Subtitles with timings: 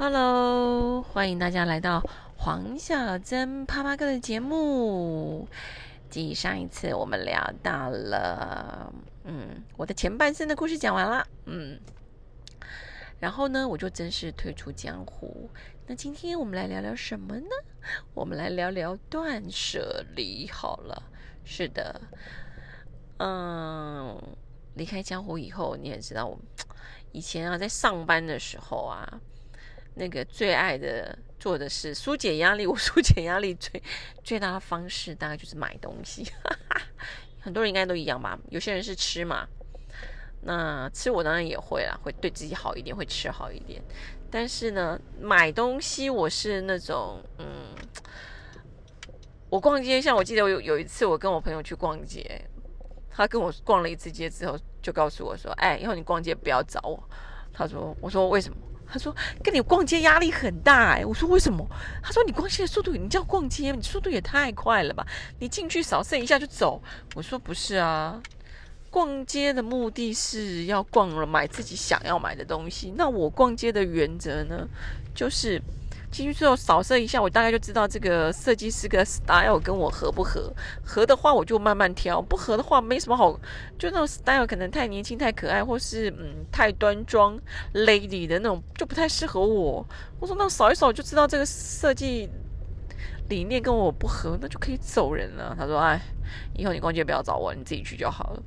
[0.00, 2.00] Hello，欢迎大家来到
[2.36, 5.48] 黄小珍啪啪哥的节目。
[6.08, 8.92] 继上一次我们聊到了，
[9.24, 11.80] 嗯，我的前半生的故事讲完了，嗯，
[13.18, 15.50] 然后呢，我就正式退出江湖。
[15.88, 17.50] 那今天我们来聊聊什么呢？
[18.14, 20.48] 我们来聊聊断舍离。
[20.48, 21.02] 好了，
[21.42, 22.00] 是的，
[23.16, 24.16] 嗯，
[24.74, 26.38] 离开江湖以后，你也知道，我
[27.10, 29.20] 以前啊，在上班的时候啊。
[29.98, 33.82] 那个最爱的做的是疏解压力， 我疏解压力最
[34.22, 36.24] 最大的方式大概就是买东西，
[37.40, 38.38] 很多人应该都一样吧？
[38.50, 39.46] 有些人是吃嘛，
[40.42, 43.82] 那吃我当然也会啦，会对自己好一点，会吃好一点。
[44.30, 47.74] 但是呢，买东西我是那种，嗯，
[49.48, 52.40] 我逛街，像我记得我有有一次我跟我朋友去逛街，
[53.10, 57.02] 他跟我逛了一次街之后，就告诉我说：“哎，以后你逛街不要找我。”
[57.52, 58.58] 他说：“我说为什么？”
[58.90, 61.66] 他说：“跟你逛街压力很大哎。”我说：“为什么？”
[62.02, 65.06] 他说：“你逛街的速度，你叫逛街，你速度也太快了吧？
[65.38, 66.82] 你进去扫射一下就走。”
[67.14, 68.20] 我说：“不是啊，
[68.90, 72.92] 逛街的目的是要逛了买自己想要买的东西。
[72.96, 74.66] 那我逛街的原则呢，
[75.14, 75.62] 就是。”
[76.10, 80.52] 进去之后扫射一下，我大概就知道这个设计师的 style 跟我合不合。
[80.84, 83.32] 合的话，我就慢慢挑；不合的话，没什么好。
[83.78, 87.38] 就那种 style 可能太年轻、太可爱，或是嗯太端庄
[87.74, 89.86] lady 的那种，就不太适合我。
[90.18, 92.28] 我说那扫一扫就知道这个设计
[93.28, 95.54] 理念跟我不合，那就可以走人了。
[95.58, 96.00] 他说：“哎，
[96.54, 98.42] 以后你逛街不要找我，你自己去就好了。”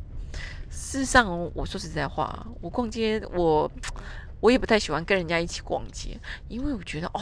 [0.71, 3.69] 事实上，我说实在话，我逛街我
[4.41, 7.21] 我也不太喜欢跟人家一起逛街，因为我觉得哦。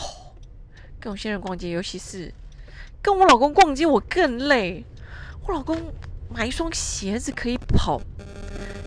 [1.02, 2.30] 跟我先生逛街，尤其是
[3.02, 4.84] 跟我老公逛街，我更累。
[5.48, 5.78] 我老公
[6.30, 8.02] 买一双鞋子可以跑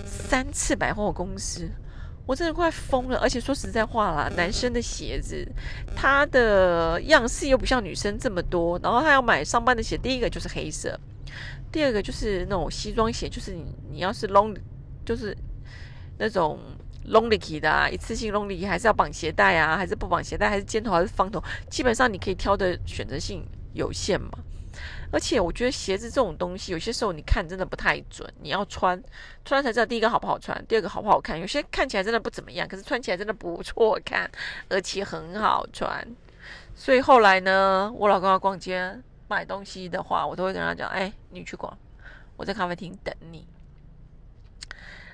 [0.04, 1.70] 三次百货公司，
[2.26, 3.18] 我真的快疯了。
[3.18, 5.50] 而且说实在话啦，男生的鞋子，
[5.96, 8.78] 他的样式又不像女生这么多。
[8.82, 11.00] 然后他要买上班的鞋，第一个就是黑色，
[11.72, 14.54] 第二个就是那种西装鞋，就是你你要是 long，
[15.02, 15.34] 就是
[16.18, 16.58] 那种。
[17.08, 21.42] Lonely 的啊，一次性 lonely 还是要绑鞋带啊，还是不绑鞋带，还是尖头还是方头？
[21.70, 24.30] 基本上你可以挑的选择性有限嘛。
[25.12, 29.00] 而且我觉得鞋子这种东西，有些时候你看真的不太准，你要穿
[29.44, 31.38] 穿才知道第一个好不好穿，第二个好不好看。
[31.38, 34.30] 有些看起来真的不怎么样，可是穿起来真的不错看，
[34.70, 36.06] 而且很好穿。
[36.74, 38.98] 所以后来呢，我老公要逛街
[39.28, 41.76] 买东西的话，我都会跟他讲：“哎，你去逛，
[42.38, 43.46] 我在咖啡厅等你。”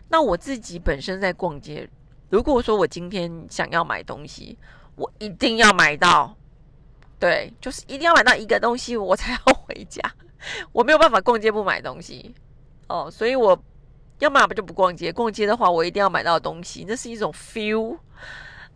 [0.09, 1.89] 那我自己本身在逛街，
[2.31, 4.57] 如果说我今天想要买东西，
[4.97, 6.37] 我一定要买到，
[7.19, 10.01] 对，就是一定要买到一个东西，我才要回家。
[10.73, 12.35] 我没有办法逛街不买东西
[12.87, 13.61] 哦，所以我
[14.21, 15.13] 要么不就不逛街。
[15.13, 17.99] 逛街的话，我一定要买到东西，那是一种 feel。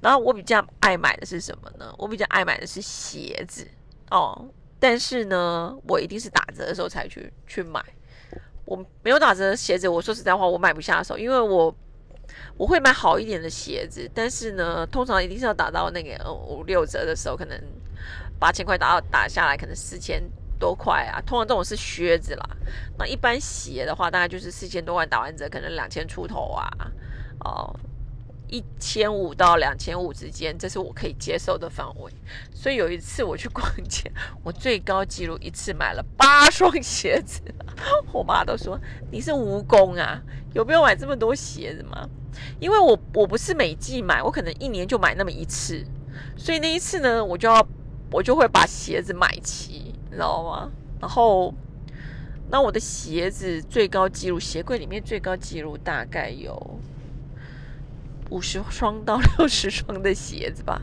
[0.00, 1.94] 然后我比较爱买的是什么呢？
[1.96, 3.66] 我比较爱买的是鞋子
[4.10, 4.48] 哦，
[4.80, 7.80] 但是呢，我一定是打折的时候才去去买。
[8.64, 11.74] 我没有打折的鞋子，我说实在话，我买不下手，因为我
[12.56, 17.60] 我会买好一点的鞋子，但是呢，通常一定是要打到那个五六折的时候，可能
[18.38, 20.22] 八千块打到打下来，可能四千
[20.58, 21.20] 多块啊。
[21.26, 22.48] 通常这种是靴子啦，
[22.98, 26.68] 那一般鞋的话，大概就是四千多万打完折，可能两千出头啊，
[27.44, 27.74] 哦。
[28.52, 32.12] 一千五到两千五之间，这是我可以接受的范围。
[32.52, 34.12] 所以有一次我去逛街，
[34.44, 37.40] 我最高纪录一次买了八双鞋子。
[38.12, 38.78] 我妈都说
[39.10, 42.06] 你是蜈蚣啊，有没有买这么多鞋子吗？
[42.60, 45.82] 因为我我不是每季买，我可能一年就买那么一次。
[46.36, 47.66] 所以那一次呢，我就要
[48.10, 50.70] 我就会把鞋子买齐，你知道吗？
[51.00, 51.54] 然后
[52.50, 56.78] 那我的鞋子最高纪录，鞋柜里面最高纪录大概有。
[58.32, 60.80] 五十双到 六十双的鞋子吧，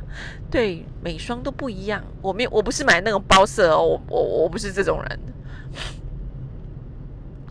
[0.52, 2.04] 对，每双都不一样。
[2.22, 5.20] 我没有，我不是买那种包色哦，我我我不是这种人。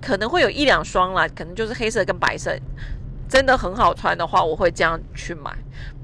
[0.00, 2.56] 可能会有一两双啦，可能就是黑色跟白色，
[3.28, 5.52] 真的很好穿的话，我会这样去买。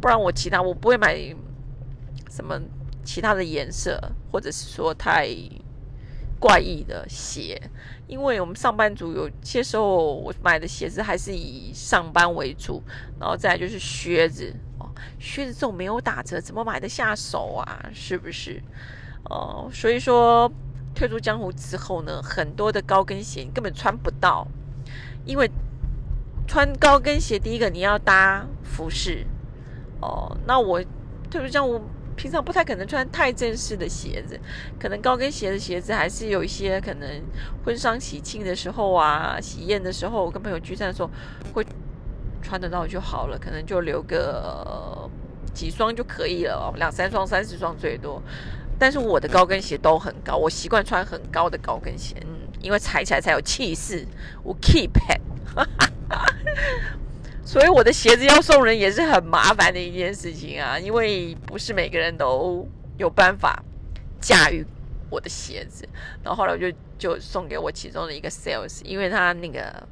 [0.00, 1.16] 不然我其他我不会买
[2.28, 2.60] 什么
[3.04, 4.00] 其他的颜色，
[4.32, 5.28] 或者是说太。
[6.38, 7.60] 怪异的鞋，
[8.06, 12.82] 因为我们上班族有些时候我买的鞋子还是以上班为主，
[13.18, 17.88] 然后再就是靴子哦，靴子这种没有打折，怎么买得下手啊？
[17.92, 18.62] 是不是？
[19.24, 20.50] 哦，所以说
[20.94, 24.46] 退出江湖之后呢，很多的高跟鞋你根本穿不到，
[25.24, 25.50] 因为
[26.46, 29.26] 穿高跟鞋第一个你要搭服饰
[30.00, 30.82] 哦，那我
[31.30, 31.80] 退出江湖。
[32.16, 34.38] 平常不太可能穿太正式的鞋子，
[34.78, 37.08] 可能高跟鞋的鞋子还是有一些可能
[37.64, 41.10] 婚丧喜庆的时候啊，喜宴的时候，我跟朋友聚餐的时候
[41.52, 41.64] 会
[42.42, 45.08] 穿得到就好了，可能就留个
[45.52, 48.22] 几双就可以了，两三双、三四双最多。
[48.78, 54.04] 但是我的高跟鞋都很高，我习惯穿很高的高跟鞋，嗯，因为踩起来才有气势。
[54.42, 55.20] 我 keep it，
[57.44, 63.62] 所以我的鞋子要送人也是很麻烦的一件事情啊，因为不是每个人都有办法
[64.20, 64.64] 驾驭
[65.10, 65.88] 我的鞋子。
[66.22, 69.86] 然后后来我就就送给我其中的一个 sales，因为他那个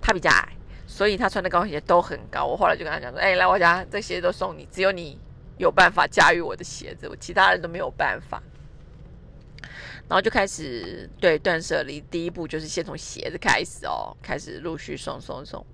[0.00, 0.48] 他比较矮，
[0.86, 2.44] 所以他穿的高跟鞋都很高。
[2.44, 5.18] 我后来就跟他讲说：“哎，来我家，这鞋子都送你，只有你。”
[5.58, 8.40] 有办法驾驭我的鞋子，我其他人都没有办法。
[10.06, 15.66] 然后就开始对断舍离，第一步就是先从鞋子开始哦，开始陆续送送送。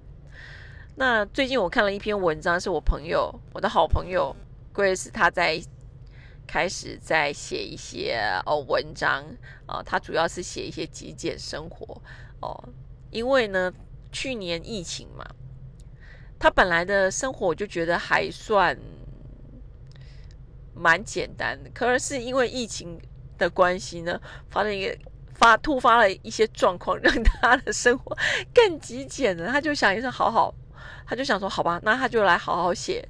[0.96, 4.35] 那最近我看了一篇文章，是我朋友，我的好朋友
[4.73, 5.61] Grace，他在
[6.46, 9.25] 开始在写一些哦文章
[9.67, 12.00] 啊，他主要是写一些极简生活
[12.41, 12.69] 哦，
[13.11, 13.73] 因为呢
[14.12, 15.25] 去年疫情嘛，
[16.38, 18.79] 他本来的生活我就觉得还算。
[20.76, 23.00] 蛮简单的，可是因为疫情
[23.38, 24.20] 的关系呢，
[24.50, 24.99] 发生一个
[25.32, 28.19] 发突发了一些状况，让他的生活
[28.52, 29.47] 更极简了。
[29.52, 30.52] 他就想一下，好好，
[31.06, 33.06] 他就想说，好吧，那他就来好好写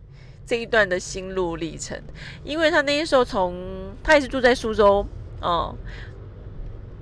[0.47, 2.01] 这一段的心路历程。
[2.43, 5.07] 因为他那时候从他也是住在苏州，
[5.43, 5.77] 嗯。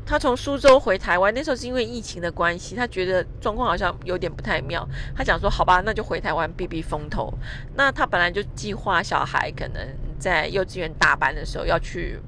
[0.05, 4.87] 他从苏州回台湾，那时候是因为疫情的关系，他觉得状况好像有点不太妙。
[5.17, 7.33] 他讲说：“好吧，那就回台湾避避风头。”
[7.77, 9.81] 那他本来就计划小孩可能
[10.19, 12.19] 在幼稚园大班的时候要去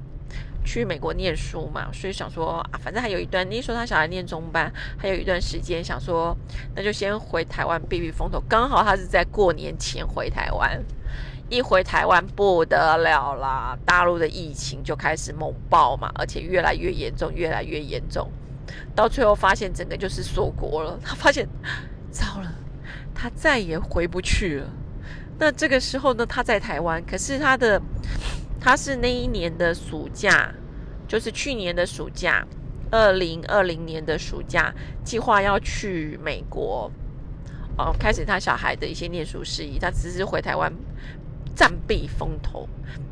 [0.65, 6.35] 去美国念书嘛，所以想说啊，反正还有一段，那时候他小孩念中班，还有一段时间，想说
[6.75, 8.41] 那就先回台湾避避风头。
[8.49, 10.83] 刚好他是在过年前回台湾。
[11.47, 18.27] 一回台湾不得了啦，大陆的疫情就开始猛爆嘛，而且越来越严重，越来越严重，
[18.95, 20.99] 到最后发现整个就是锁国了。
[21.03, 21.47] 他发现
[22.09, 22.51] 糟了，
[23.13, 24.67] 他再也回不去了。
[25.37, 27.79] 那这个时候呢，他在台湾，可是他的
[28.65, 30.51] 他是那一年的暑假，
[31.07, 32.43] 就是去年的暑假，
[32.89, 34.73] 二零二零年的暑假，
[35.03, 36.91] 计划要去美国，
[37.77, 40.73] 哦，开始他小孩的一些念书事宜，他只是回台湾。
[41.55, 42.67] 暂避风头，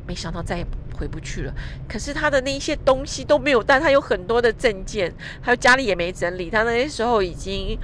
[0.08, 0.66] 没想到再也
[0.98, 1.54] 回不去了。
[1.88, 6.50] 可是他的那些东西都没有带，他有很多的证件，还有家里也没整理。
[6.50, 7.78] 他那些时候已经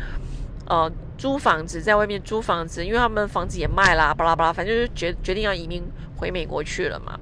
[0.66, 5.84] 呃租房子，在外面租房子，因为他们房子也卖啦，巴拉巴拉，反正就决决定要移民
[6.18, 7.18] 回美国去了嘛。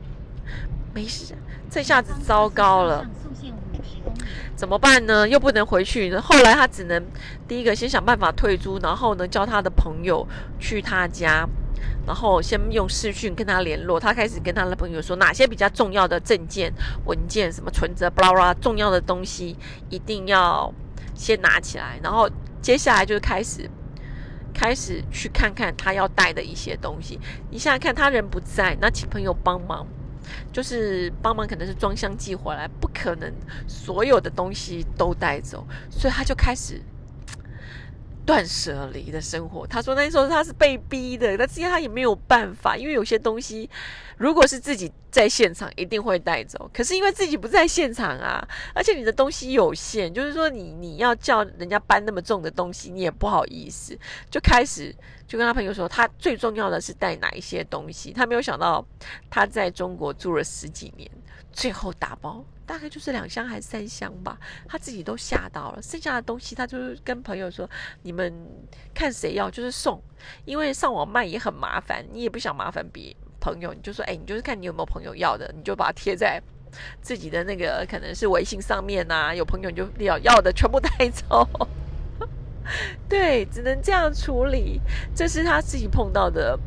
[0.98, 1.36] 没事，
[1.70, 3.08] 这下子糟糕了，
[4.56, 5.30] 怎么办呢？
[5.30, 6.16] 又不能回去。
[6.18, 7.06] 后来他只能
[7.48, 10.28] 第一个先想办法退租，然后呢叫他的朋友
[10.60, 11.48] 去他家。
[12.08, 16.74] 然后先用视讯跟他联络，他开始跟他的朋友说哪些比较重要的证件、
[17.06, 19.56] 文件、什么存折、巴拉巴拉，重要的东西
[19.92, 20.74] 一定要
[21.14, 22.00] 先拿起来。
[22.02, 22.28] 然后
[22.60, 23.70] 接下来就开始
[24.52, 27.20] 开始去看看他要带的一些东西。
[27.52, 29.86] 你想想看，他人不在，那请朋友帮忙，
[30.52, 33.34] 就是帮忙，可能是装箱寄回来，不可能
[33.68, 36.82] 所有的东西都带走，所以他就开始。
[38.26, 43.70] 断舍离的生活，他说那时候他是被逼的，但是他也没有办法，因为有些东西
[44.18, 46.70] 如果是自己在现场，一定会带走。
[46.72, 53.98] 可是因为自己不在现场啊，而且你的东西有限，就是说你你要叫人家搬那么重的东西，你也不好意思，
[54.30, 54.96] 就开始
[55.28, 58.14] 就跟他朋友说，他最重要的是带哪一些东西。
[58.14, 58.86] 他没有想到
[59.28, 61.10] 他在中国住了十几年，
[61.52, 62.46] 最后打包。
[62.68, 65.82] 大概就是两箱还是三箱吧，他自己都吓到了。
[65.82, 67.68] 剩下的东西，他就是跟朋友说
[68.04, 68.46] ：“你们
[68.94, 70.04] 看谁要，就是送。
[70.44, 76.42] 因为上网卖也很麻烦，你也不想麻烦别朋友，你就说：哎，你就是看你有没有朋友要的，你就把它贴在
[77.02, 79.34] 自己的那个可能是微信上面呐。
[79.34, 81.48] 有朋友你就要要的全部带走。
[83.08, 84.82] 对，只能这样处理。
[85.16, 86.60] 这是他自己碰到的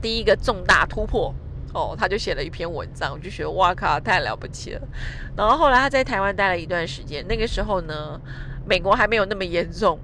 [0.00, 1.34] 第一个重大突破。”
[1.74, 4.88] 哦，他就写了一篇文章，我就觉得哇靠，太了不起了。
[5.36, 8.18] 然后后来他在台湾待了一段时间，那个时候呢，
[8.64, 9.98] 美国还没有那么严重。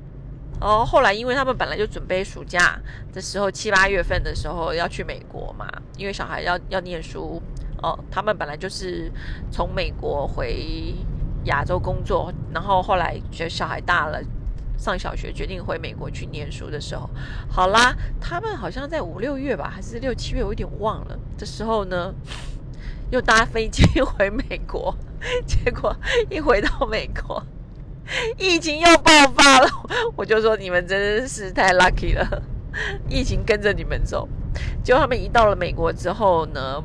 [0.62, 2.78] 哦后后来，因为他们本来就准备暑假
[3.12, 5.66] 的时候，七八月份的时候要去美国嘛，
[5.99, 7.42] 因为小孩要要念书。
[7.83, 9.11] 哦，他们本来就是
[9.50, 10.95] 从美国回
[11.47, 14.23] 亚洲工作，然后后来觉得小孩大了。
[14.78, 17.09] 上小学决定回美国去念书的时候，
[17.49, 21.16] 好啦，他们好像在五六月吧，还是六七月，我有点忘了。
[21.38, 22.12] 这时候呢，
[23.11, 24.97] 又搭飞机回美国，
[25.47, 25.95] 结果
[26.28, 27.40] 一回到美国，
[28.38, 29.68] 疫情又爆发了。
[30.16, 32.42] 我就说你们真是太 lucky 了，
[33.09, 34.28] 疫情跟着你们走。
[34.85, 36.82] 结果他们一到了美国之后呢？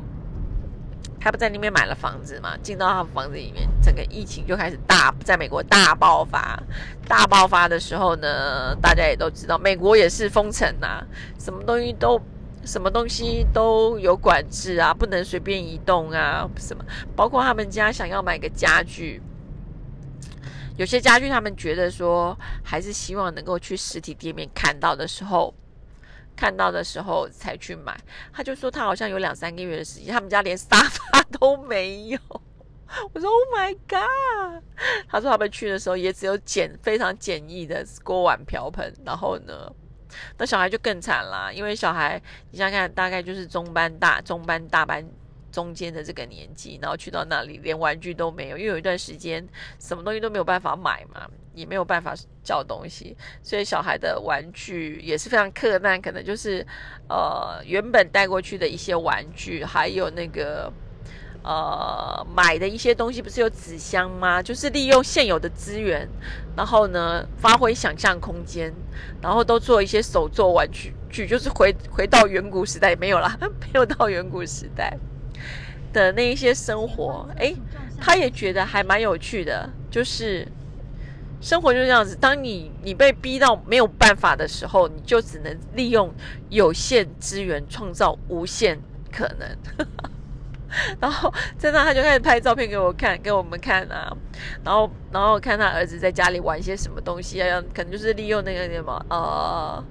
[1.20, 2.56] 他不在那边买了房子嘛？
[2.62, 6.62] 进到他房子里面，整个疫情就开始大，在美国大爆发。
[7.08, 11.04] 大爆发的时候呢，大家也都知道，美国也是封城啊，
[11.36, 12.20] 什么东西都
[12.64, 16.84] 什么东西都有管制啊，不能随便移动啊，什么，
[17.16, 19.20] 包括他们家想要买个家具，
[20.78, 25.52] 有些家具他们觉得说还是希望能够去实体店面看到的时候，
[26.36, 27.98] 看到的时候才去买。
[28.32, 32.18] 他就说他好像有两三个月的时间，他们家连沙发都没有。
[33.12, 34.62] 我说 Oh my God！
[35.08, 39.70] 他说他们去的时候也只有简非常简易的锅碗瓢盆，然后呢，
[40.38, 45.04] 那小孩就更惨啦，因为小孩你想想看，大概就是中班大中班大班
[45.58, 49.44] 中间的这个年纪，然后去到那里连玩具都没有，因为有一段时间
[49.80, 56.64] 什么东西都没有办法买嘛，也没有办法叫东西，所以小孩的玩具也是非常困难，可能就是
[57.08, 60.72] 呃原本带过去的一些玩具，还有那个。
[61.44, 64.42] 呃，买的一些东西不是有纸箱吗？
[64.42, 66.06] 就是利用现有的资源，
[66.56, 68.74] 然后呢，发挥想象空间，
[69.22, 74.94] 然后都做一些手作玩具，具就是回回到远古时代没有啦， 没有到远古时代
[75.98, 77.28] 的那一些生活。
[77.36, 77.54] 哎，
[78.00, 80.46] 他也觉得还蛮有趣的，就是
[81.40, 82.16] 生活就是这样子。
[82.16, 86.12] 当你你被逼到没有办法的时候，你就只能利用
[86.48, 88.78] 有限资源创造无限
[89.12, 89.86] 可能。
[91.00, 94.14] 然后在那，他就开始拍照片给我看，给我们看啊。
[94.62, 99.82] 然后，然后看他儿子在家里玩一些什么东西啊，可能就是利用那个什么呃，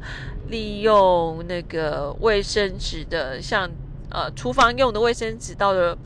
[0.49, 3.67] 利用那个卫生纸的，像
[4.09, 5.97] 呃厨房用的卫生纸，到了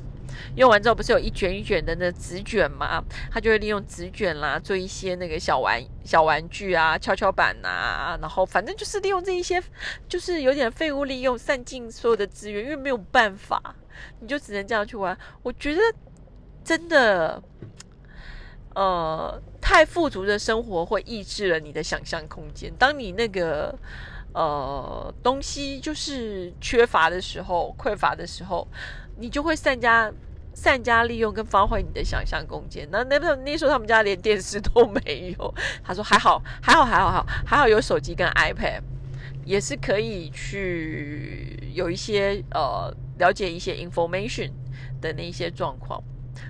[0.56, 3.04] 用完之后不是有一卷一卷的那纸卷嘛？
[3.32, 8.18] 他就会利用纸卷啦，做一些那个小玩小玩具啊，跷跷板呐。
[8.22, 9.62] 然后反正就是利用这一些，
[10.08, 13.76] 就是有点废物利用，散尽所有的资源，因为没有办法。
[14.20, 15.82] 你就只能这样去玩，我觉得
[16.64, 17.42] 真的，
[18.74, 22.74] 呃，太富足的生活会抑制了你的想象空间。
[22.80, 23.78] 当你那个
[24.34, 28.68] 呃东西就是缺乏的时候、匮乏的时候，
[29.18, 30.12] 你就会善加
[30.54, 32.88] 善加利用跟发挥你的想象空间。
[32.92, 38.82] 那那那时候他们家连电视都没有，他说还好，还好，还好，好，还好有手机跟 iPad，
[39.46, 42.94] 也是可以去有一些呃。
[43.20, 44.50] 了解一些 information
[45.00, 46.02] 的那些状况，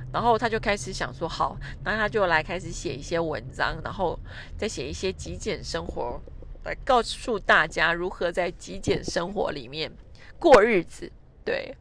[0.09, 4.17] 然后他就开始想说，好，那他就来开始写一些文章，然后
[4.57, 6.21] 再写一些极简生活，
[6.63, 9.91] 来告诉大家如何在极简生活里面
[10.39, 11.11] 过日子。
[11.43, 11.75] 对，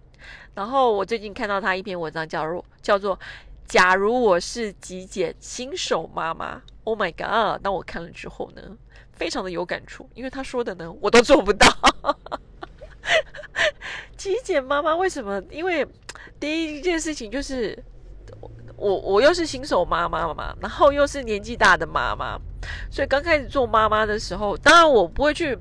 [0.55, 3.19] 然后我最近看到他一篇文章，叫做叫做
[3.69, 6.63] “假如我是极简新手妈妈”。
[6.85, 7.63] Oh my god！
[7.63, 8.63] 当我看了之后呢，
[9.13, 11.69] 非常的有感触，因为他说的呢，我都做不到。
[14.17, 15.41] 极简妈妈为什么？
[15.51, 15.87] 因为
[16.41, 17.79] 第一件事情就是
[18.81, 22.41] 我我又是新手妈妈嘛，然后又是年纪大的妈妈，
[22.91, 25.55] 所以刚开始做妈妈的时候，当然我不会去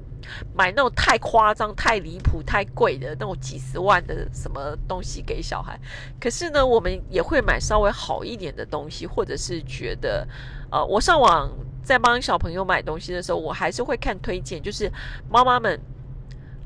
[0.55, 5.77] 买那种太夸张、太离谱、太贵的那种几十万的什么东西给小孩。
[6.17, 10.25] 可是呢，我们也会买稍微好一点的东西，或者是觉得
[10.71, 11.51] 呃，我上网
[11.83, 14.89] 在帮小朋友买东西的时候，我还是会看推荐，就是
[15.29, 15.79] 妈妈们。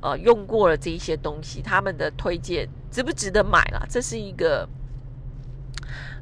[0.05, 3.87] 呃，用过了这一些东西，他们的推荐值不值得买啦？
[3.89, 4.67] 这是一个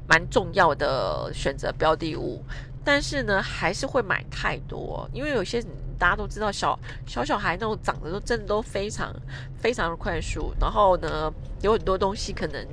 [0.07, 2.43] 蛮重要的选择标的物。
[2.83, 5.61] 但是呢，还是会买太多，因为有些
[5.99, 9.15] 大家都知道，小小小孩那种长得都真的都非常
[9.59, 10.53] 非常的快速。
[10.59, 11.31] 然后呢，
[11.61, 12.67] 有很多东西可能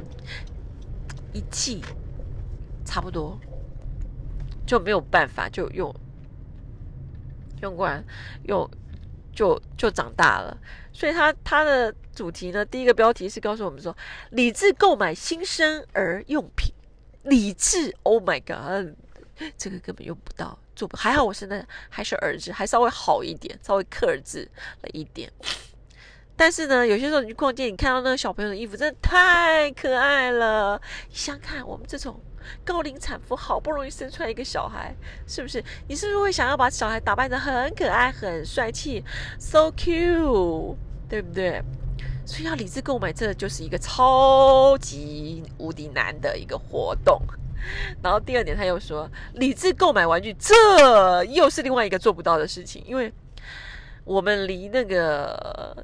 [1.32, 1.82] 一季
[2.84, 3.38] 差不多
[4.66, 5.94] 就没有办法就用
[7.62, 8.02] 用过来
[8.44, 8.68] 用。
[9.30, 10.58] 就就长大了，
[10.92, 13.96] 所以他他的主题呢，第一个标题是告诉我们说，
[14.30, 16.74] 理智购买新生儿用品，
[17.28, 18.94] 理智，Oh my God，
[19.56, 24.50] 这个根本用不到，做不还好，我现在还是儿子，还稍微好一点，稍微克制
[24.82, 25.30] 了一点。
[26.36, 30.80] 但是呢，有些时候你去逛街，你看到那个小朋友的衣服，真的太可爱了。
[31.08, 32.20] 你想看我们这种。
[32.64, 34.94] 高龄产妇好不容易生出来一个小孩，
[35.26, 35.62] 是不是？
[35.86, 39.04] 你是不是会想要把小孩打扮得很可爱、很帅气
[39.38, 40.74] ，so cute，
[41.06, 41.62] 对不对？
[42.28, 47.18] 所以要理智购买，这就是一个超级无敌难的一个活动。
[48.02, 53.10] 然后第二点，他又说，理智购买玩具，这又是另外一个做不到的事情，因为
[54.04, 55.82] 我们离那个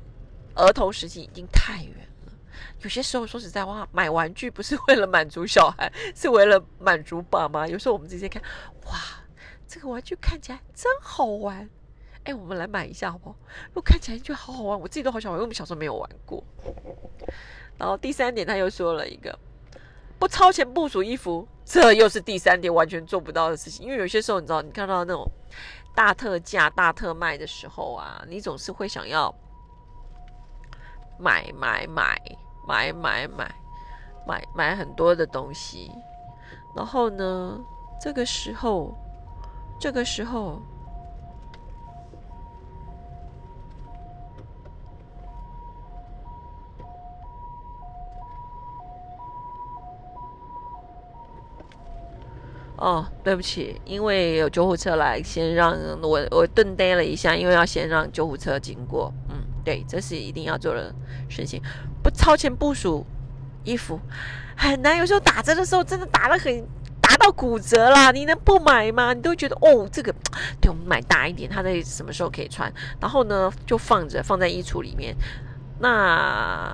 [0.55, 2.33] 儿童时期已经太远了。
[2.83, 7.67] 有些时候说实在话，买玩具不是为了满足小孩，是为了满足爸妈。
[7.67, 8.43] 有时候我们直接看，
[8.85, 8.93] 哇，
[9.67, 11.71] 这个玩具看起来真好玩，
[12.25, 13.37] 哎，我们来买一下好不好？
[13.75, 16.43] 我看起来就好好玩，我自己都好想玩，因为我们小时候没有玩过。
[17.78, 19.38] 然后第三点，他又说了一个
[20.19, 23.85] 不超前部署衣服，这又是第三点完全做不到的事情。
[23.85, 25.31] 因为有些时候你知道，你看到那种
[25.95, 29.35] 大特价、大特卖的时候啊，你总是会想要。
[31.16, 32.21] 买买买
[32.66, 33.54] 买买买
[34.26, 35.93] 买买很多的东西，
[36.75, 37.61] 然后呢，
[38.00, 38.93] 这个时候，
[39.78, 40.61] 这个时候。
[52.85, 59.11] 哦，对不起，因为有救护车来，先让我我顿呆了一下，因为要先让救护车经过。
[59.31, 60.95] 嗯，对，这是一定要做的
[61.26, 61.62] 事情。
[62.03, 63.07] 不超前部署
[63.64, 63.99] 衣服
[64.55, 66.62] 很难，有时候打折的时候真的打的很，
[67.00, 68.11] 打到骨折啦。
[68.11, 69.14] 你能不买吗？
[69.14, 70.14] 你都觉得哦，这个
[70.61, 72.71] 对我们买大一点，它在什么时候可以穿？
[73.00, 75.17] 然后呢，就放着放在衣橱里面。
[75.79, 76.71] 那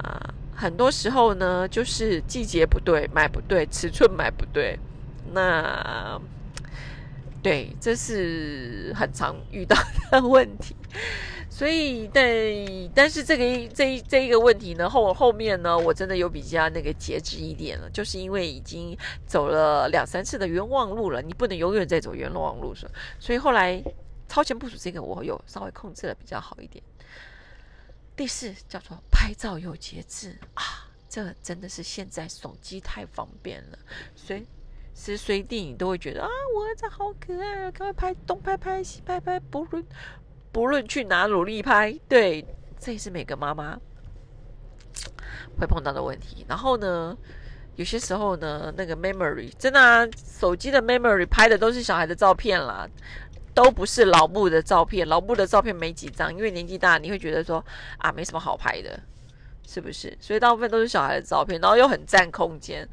[0.57, 4.77] 很多时候呢，就是季节不对，买不对，尺寸买不对。
[5.33, 6.21] 那
[7.43, 9.75] 对，这是很常遇到
[10.11, 10.77] 的问题，
[11.49, 12.23] 所以但
[12.95, 18.95] 但是这个这这一个问题呢，后后面呢，我真的有比较那个节制一点了，就是因为已经
[19.27, 23.83] 走了两三次的冤枉路了，你不能永远在走冤枉路上，所以后来
[24.29, 26.85] 超前部署这个我有稍微控制了比较好一点。
[28.15, 33.79] 第四叫做拍照有节制啊，这真的是现在手机太方便了，
[34.15, 34.45] 所以。
[34.95, 39.85] 时随地你都会觉得啊，我儿子好可爱啊，赶快拍东拍拍西拍拍，不论
[40.53, 42.45] 不论去哪努力拍，对，
[42.79, 43.79] 这也是每个妈妈
[45.59, 46.45] 会碰到的问题。
[46.49, 47.17] 然后呢，
[47.77, 50.07] 有些时候呢，那个 memory 真的啊，
[50.39, 52.87] 手机的 memory 拍的都是小孩的照片啦，
[53.55, 57.65] 都不是老布的照片，老布的照片没几张，因为年纪大，你会觉得说
[57.99, 59.01] 啊，没什么好拍的。
[59.63, 60.17] 是不是？
[60.21, 62.89] 所以大部分都是小孩的照片，然后又很占空间，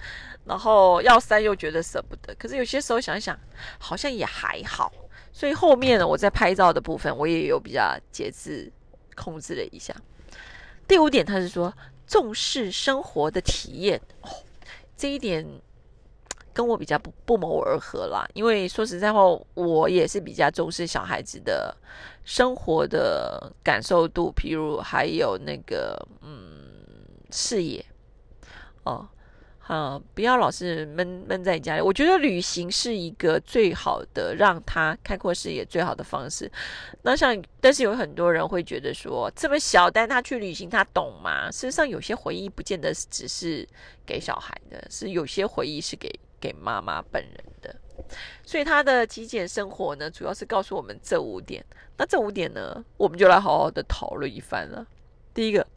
[0.48, 2.34] 然后要删又觉得舍不得。
[2.36, 3.38] 可是有些时候想想，
[3.77, 4.92] 好像也还好。
[5.32, 8.72] 所以后面呢，我在拍照的部分，我也有比较节制
[9.16, 9.94] 控制了一下。
[10.88, 11.74] 第五点，他是说
[12.08, 14.01] 重视生活的体验，
[14.96, 15.46] 这一点
[16.54, 18.26] 跟我比较不不谋而合啦。
[18.34, 19.22] 因为说实在话，
[19.54, 21.76] 我也是比较重视小孩子的
[22.24, 26.65] 生活的感受度，譬如还有那个嗯。
[27.30, 27.86] 视野，
[28.84, 29.06] 哦，
[29.67, 31.82] 啊，不要老是闷闷在家里。
[31.82, 36.49] 我觉得旅行是一个最好的让他开阔视野最好的方式。
[37.01, 41.51] 那像，但是有很多人会觉得说，这么小带他去旅行，他懂吗？
[41.51, 43.67] 事实上，有些回忆不见得只是
[44.06, 47.75] 给小孩的，是有些回忆是给给妈妈本人的。
[48.45, 51.62] 所以他的极简生活呢，主要是告诉我们这五点。
[51.97, 54.88] 那这五点呢，我们就来好好的讨论一番了。
[55.34, 55.67] 第一个。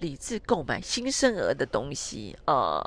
[0.00, 2.82] 理智购买新生儿的东西，呃，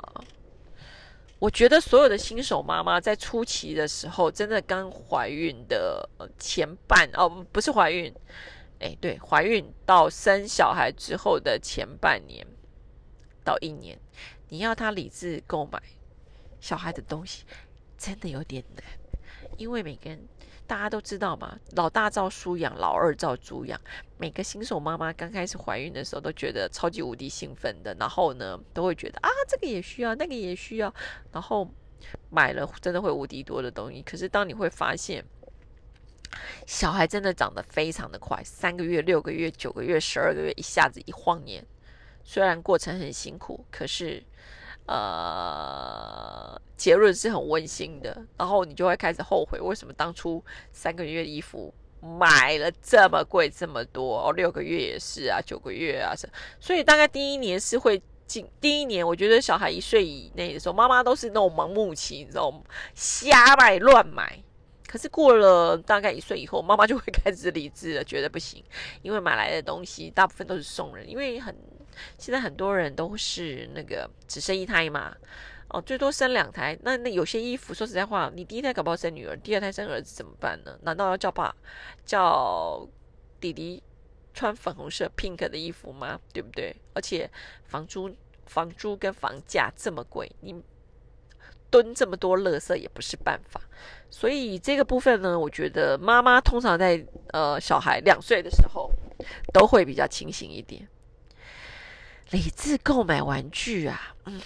[1.38, 8.12] 我觉得所有的新手妈妈在初期的时候，真的刚怀孕的前半哦，不是怀孕，
[8.80, 12.46] 哎，对，怀孕到生小孩之后的前半年
[13.44, 13.98] 到一年，
[14.48, 15.82] 你要他理智购买
[16.60, 17.44] 小孩的东西，
[17.98, 18.84] 真的有点难，
[19.56, 20.28] 因为每个人。
[20.66, 23.78] 大家都知道嘛，老大照书养，老二照猪养。
[24.16, 30.92] 每个新手妈妈刚开始怀孕的时候，都觉得超级无敌兴奋的，然后呢，都会觉得啊，这个也需要，那个也需要，
[31.30, 31.68] 然后
[32.30, 34.00] 买了真的会无敌多的东西。
[34.02, 35.22] 可是当你会发现，
[36.66, 41.66] 小孩真的长得非常的快，三个月、六个月、九个月、十二个月，一下子一晃眼，
[42.24, 44.22] 虽然过程很辛苦，可是。
[44.86, 54.26] 呃，结论是很温馨的，然后你就会开始后悔，为什么当初三个月的衣服买了这么贵这么多？
[54.26, 62.60] 哦，六个月也是啊，九个月啊，是，所以大概第一年是会进，第一年我觉得小孩一岁以内的时候，妈妈都是那种盲目期，你知道吗？
[62.92, 64.42] 瞎买乱买。
[64.88, 68.62] 可是过了大概一岁以后，妈妈就会开始理智了，觉得不行，
[69.00, 71.56] 因为买来的东西大部分都是送人，因为很。
[72.18, 75.14] 现在很多人都是那个只生一胎嘛，
[75.68, 76.78] 哦，最多生两胎。
[76.82, 80.78] 那那有些衣服，说实在话，你第一胎搞不好生女儿，第二胎生儿子怎么办呢？
[80.82, 81.54] 难道要叫爸
[82.04, 82.86] 叫
[83.40, 83.82] 弟弟
[84.34, 86.18] 穿粉红色 pink 的衣服吗？
[86.32, 86.74] 对不对？
[86.94, 87.30] 而且
[87.64, 88.14] 房租
[88.46, 90.62] 房租跟房价这么贵，你
[91.70, 93.60] 蹲这么多垃圾也不是办法。
[94.10, 97.02] 所以这个部分呢，我觉得妈妈通常在
[97.32, 98.90] 呃小孩两岁的时候
[99.54, 100.86] 都会比较清醒一点。
[102.32, 104.40] 理智购买玩具啊，嗯，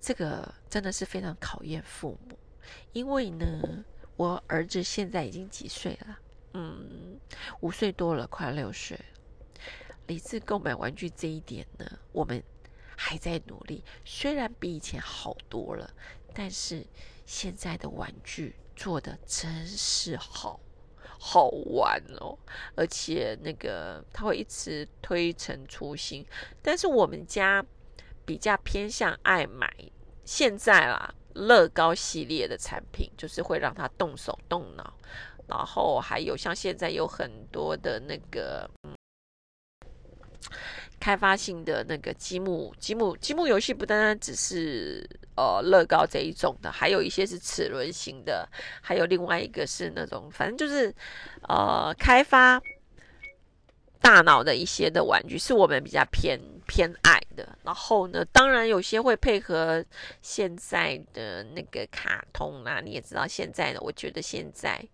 [0.00, 2.38] 这个真的是非常考验父母，
[2.94, 3.84] 因为呢，
[4.16, 6.18] 我儿子现在已经几岁了？
[6.54, 7.20] 嗯，
[7.60, 8.98] 五岁多了，快六岁。
[10.06, 12.42] 理智购买玩具这一点呢，我们
[12.96, 15.92] 还在努力，虽然比以前好多了，
[16.32, 16.86] 但是
[17.26, 20.58] 现在的玩具做的真是好，
[21.18, 22.38] 好玩哦，
[22.74, 26.24] 而且那个他会一直推陈出新。
[26.62, 27.64] 但是我们家
[28.24, 29.72] 比较偏向爱买
[30.24, 34.94] 现在啦乐高系列的产品，就是会让他动手动脑。
[35.46, 38.70] 然后还有像现在有很多的那个。
[41.00, 48.48] 开发性的那个积木、积木、积木游戏，不单单只是呃乐高这一种的，还有一些是齿轮型的，
[48.80, 50.94] 还有另外一个是那种，反正就是
[51.48, 52.60] 呃开发
[54.00, 57.56] 大脑的一些的玩具，是我们比较偏偏爱的。
[57.64, 59.84] 然后呢，当然有些会配合
[60.20, 64.84] 现在的那个卡通啦，你也知道，现在呢，我觉得现在。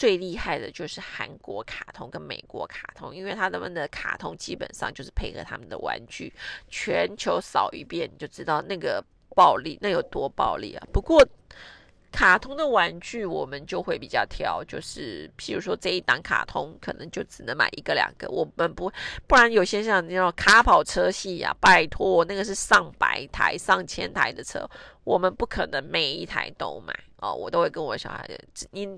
[0.00, 6.32] 最厉害的就是韩国卡通跟美国卡通，因为他们的卡通基本上就是配合他们的玩具，
[6.70, 9.04] 全球扫一遍你就知道那个
[9.36, 10.88] 暴力那有多暴力啊！
[10.90, 11.22] 不过
[12.10, 18.90] 卡通的玩具我们就会比较挑，就是譬如说这一档卡通可能就只能买一个两个，我们不
[19.28, 24.66] 不然有些像那种卡跑车系啊，拜托那个是上百台上千台的车，
[25.04, 28.88] 我们不可能每一台都买哦，我都会跟我小孩子你。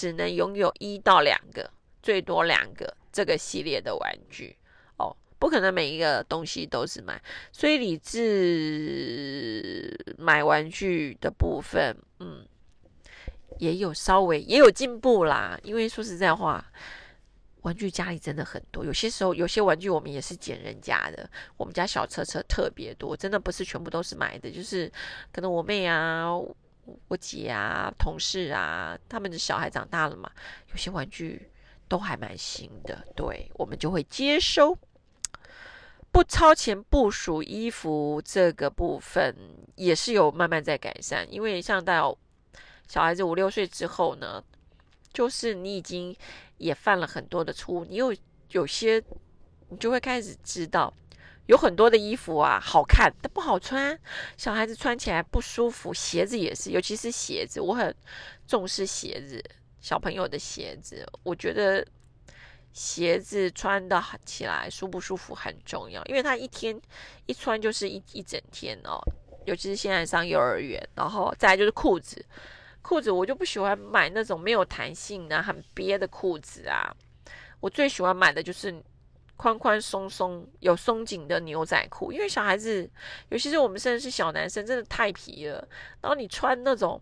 [0.00, 1.70] 只能拥有一到两个，
[2.02, 4.56] 最多两个这个系列的玩具
[4.96, 7.22] 哦，不可能每一个东西都是买。
[7.52, 12.46] 所以理智买玩具的部分，嗯，
[13.58, 15.60] 也有稍微也有进步啦。
[15.62, 16.64] 因为说实在话，
[17.60, 21.28] 玩具家里真的很多，有些时候有些玩具我们也是捡人家的。
[21.58, 24.90] 我们家小车车特别多，真的不是全部都是买的，就是
[25.30, 26.24] 可能我妹啊。
[27.08, 30.30] 我姐啊，同事啊，他们的小孩长大了嘛，
[30.70, 31.50] 有些玩具
[31.88, 34.76] 都还蛮新的，对我们就会接收。
[36.12, 39.32] 不超前部署衣服这个部分
[39.76, 42.16] 也是有慢慢在改善，因为像到
[42.88, 44.42] 小孩子五六岁之后呢，
[45.12, 46.16] 就是你已经
[46.58, 48.12] 也犯了很多的错误，你有
[48.50, 49.00] 有些
[49.68, 50.92] 你就会开始知道。
[51.50, 53.98] 有很多的衣服啊，好看但不好穿，
[54.36, 55.92] 小孩子穿起来不舒服。
[55.92, 57.92] 鞋子也是，尤其是鞋子，我很
[58.46, 59.42] 重视鞋子，
[59.80, 61.84] 小朋友的鞋子，我觉得
[62.72, 66.80] 鞋子穿的起来舒不舒服很重要，因为他一天
[67.26, 69.00] 一穿就是一一整天哦。
[69.44, 72.24] 尤其是现在上幼儿园，然后再来就是裤子，
[72.80, 76.94] 裤子我就不喜欢买那种没有弹性的、很憋的裤子啊，
[77.58, 78.72] 我最喜欢买的就是。
[79.40, 82.86] 宽宽松松有松紧的牛仔裤，因为小孩子，
[83.30, 85.66] 尤其是我们甚至是小男生，真的太皮了。
[86.02, 87.00] 然后你穿那种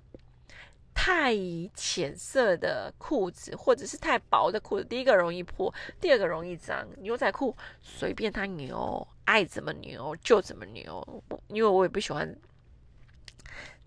[0.94, 1.34] 太
[1.74, 6.86] 浅色的裤子，或者是太薄的裤子，第一个容易破，第二个容易脏。
[6.98, 12.32] 牛仔裤随便他牛，爱怎么牛就怎么牛，因为我也不喜欢。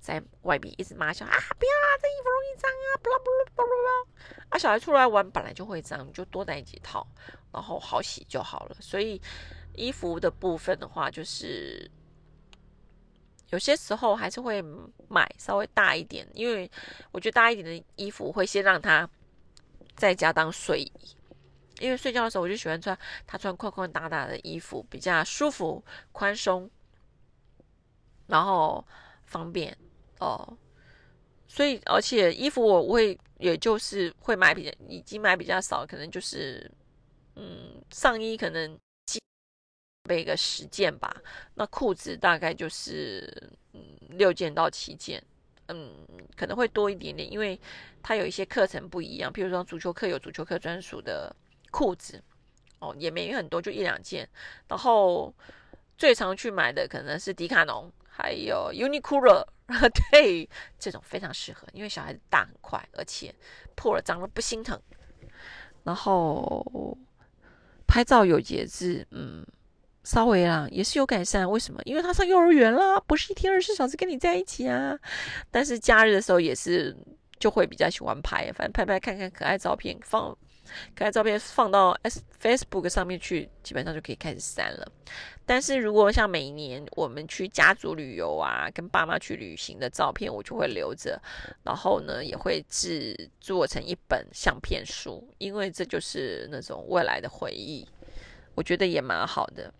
[0.01, 7.07] 在外面一直骂小孩啊，不要啊，这衣服容易脏啊，不啦不啦不啦啊，小孩出来玩本来就会脏，就多带几套，
[7.53, 8.75] 然后好洗就好了。
[8.79, 9.21] 所以
[9.75, 11.89] 衣服的部分的话，就是
[13.51, 14.59] 有些时候还是会
[15.07, 16.69] 买稍微大一点，因为
[17.11, 19.07] 我觉得大一点的衣服会先让他
[19.95, 21.15] 在家当睡衣，
[21.79, 26.67] 因为睡觉的时候我就喜欢穿他穿宽宽大大的衣服，比较舒服、宽松，
[28.25, 28.83] 然后
[29.25, 29.77] 方便。
[30.21, 30.57] 哦，
[31.47, 36.69] 所以而且衣服我会也就是会买比较已经买比较少，可能就是
[37.35, 38.77] 嗯上衣可能
[40.03, 41.11] 备个十件吧，
[41.55, 43.27] 那裤子大概就是
[43.73, 45.23] 嗯六件到七件，
[45.69, 45.91] 嗯
[46.37, 47.59] 可能会多一点点，因为
[48.03, 51.35] 它有一些课程不一样，譬如说足球课有足球课专属的
[51.71, 52.21] 裤子，
[52.77, 54.29] 哦也没很多，就一两件，
[54.67, 55.33] 然后
[55.97, 57.91] 最常去买的可能是迪卡侬。
[58.13, 63.33] 还有 Uniqlo，啊 对，这种非常适合，因为小孩子大很快，而且
[63.75, 64.79] 破了脏了不心疼。
[65.83, 66.95] 然后
[67.87, 69.45] 拍照有节制，嗯，
[70.03, 71.49] 稍微啦也是有改善。
[71.49, 71.81] 为什么？
[71.85, 74.97] 因为他上幼儿园啦，不是一天二十四小时跟你在一起啊。
[75.49, 76.95] 但是假日的时候也是
[77.39, 80.37] 就会比较喜欢拍，反正拍拍看看可爱照片放。
[80.95, 84.91] 可爱照片放到 S Facebook 上面去，基本上就可以开始删了。
[85.45, 91.21] 但是如果像每年我们去家族旅游啊，跟爸妈去旅行的照片，我就会留着，
[91.63, 97.85] 然后呢也会制作成一本相片书，因为这就是那种未来的回忆，
[98.55, 99.73] 我觉得也蛮好的。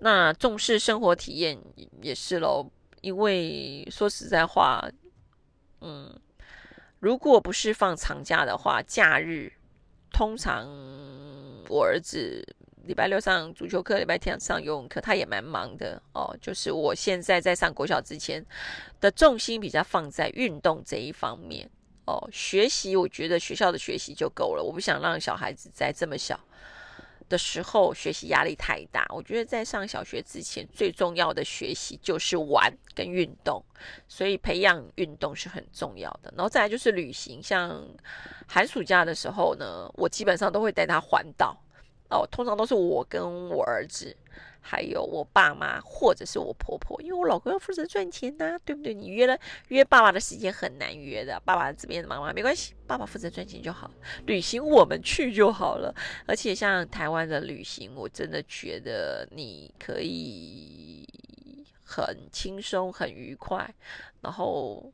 [0.00, 1.58] 那重视生活体验
[2.02, 4.86] 也是喽，因为说实在话，
[5.80, 6.14] 嗯。
[7.00, 9.52] 如果不是放长假的话，假日
[10.10, 10.66] 通常
[11.68, 12.44] 我儿子
[12.84, 16.36] 礼拜六上足球课，礼拜天上游泳课，他也蛮忙的哦。
[16.40, 18.44] 就是我现在在上国小之前
[19.00, 21.70] 的重心比较放在运动这一方面
[22.06, 26.40] 哦，学习我觉得学校的学习就够了，我不想让小孩子在这么小
[27.28, 29.06] 的时候学习压力太大。
[29.10, 33.62] 我觉得在上小学之前，最重要的学习就是玩跟运动，
[34.08, 36.32] 所以培养运动是很重要的。
[36.36, 37.86] 然后再来就是旅行，像
[38.46, 41.56] 寒暑假的时候呢，我基本上都会带他环岛。
[42.10, 44.16] 哦，通常都是我跟我儿子。
[44.70, 48.92] 还有我爸妈或者是我婆婆，因为我老公要负责赚钱呐，对不对？
[48.92, 49.34] 你约了
[49.68, 53.90] 约爸爸的时间很难约的，爸爸这边的妈妈没关系，爸爸负责赚钱就好，
[54.26, 55.94] 旅行我们去就好了。
[56.26, 61.08] 而且像台湾的旅行，我真的觉得你可以
[61.82, 63.74] 很轻松、很愉快，
[64.20, 64.92] 然后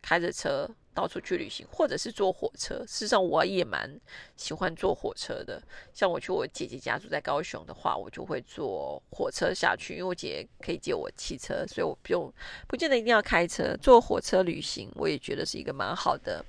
[0.00, 0.70] 开着车。
[0.96, 2.78] 到处去旅行，或者是坐火车。
[2.86, 4.00] 事实上，我也蛮
[4.34, 5.62] 喜欢坐火车的。
[5.92, 12.32] 像我去我姐姐家住在高雄的话，我就会坐火车下去，因为我姐可以借我汽车，所以我不用
[12.66, 13.76] 不见得一定要开车。
[13.76, 16.42] 坐火车旅行，我也觉得是一个蛮好的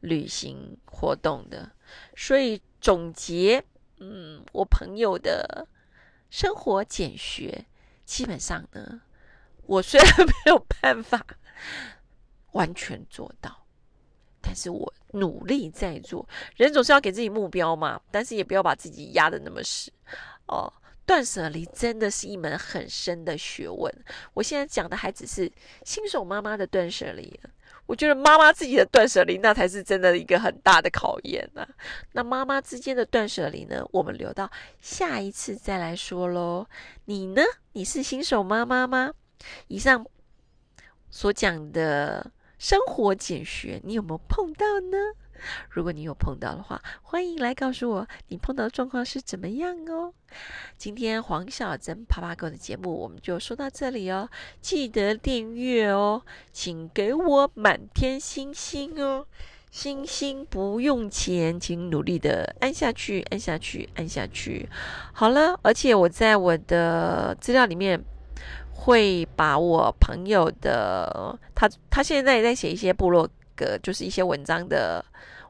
[0.00, 1.72] 旅行活动的。
[2.14, 3.64] 所以总结，
[3.96, 5.66] 嗯，我朋友的
[6.28, 7.64] 生活简学，
[8.04, 9.00] 基本上呢，
[9.64, 11.26] 我虽然没有办法。
[12.58, 13.56] 完全做到，
[14.40, 16.28] 但是我努力在做。
[16.56, 19.92] 人总是要给自己目标嘛，但是也不要把自己压的那么死
[20.48, 20.72] 哦。
[21.06, 23.90] 断舍离真的是一门很深的学问。
[24.34, 25.50] 我现在讲的还只是
[25.84, 27.40] 新手妈妈的断舍离，
[27.86, 31.64] 我觉得妈妈自己的断舍离那才是真的一个很大的考验呐。
[32.12, 36.66] 那妈妈之间的断舍离呢，我们留到下一次再来说喽。
[37.04, 37.42] 你呢？
[37.72, 39.14] 你是新手妈妈吗？
[39.68, 40.04] 以上
[41.08, 42.32] 所讲的。
[42.58, 44.98] 生活简学，你有没有碰到呢？
[45.70, 50.12] 如果你有碰到的话，欢迎来告诉我你碰到的状况是怎么样哦。
[50.76, 54.28] 今天黄小珍啪啪狗的节目我们就说到这里哦，
[54.60, 59.24] 记得订阅哦，请给我满天星星哦，
[59.70, 64.68] 星星不用钱，请努力的按下去，按下去，按下去。
[65.12, 68.04] 好了，而且我在我的资料里面。
[68.80, 75.04] 会把我朋友的他他现在也在写一些部落格，就是一些文章的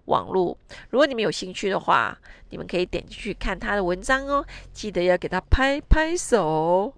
[0.07, 0.57] 网路。
[0.89, 4.45] 如果你们有兴趣的话，你们可以点进去看他的文章哦。
[4.73, 6.93] 记得要给他拍拍手。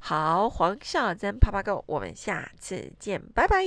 [0.00, 3.62] 好，黄小珍啪啪狗，我们下次见，拜拜。